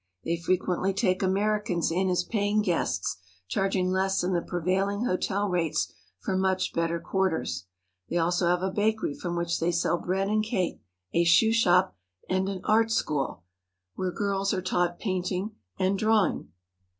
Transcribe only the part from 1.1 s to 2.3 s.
Americans in as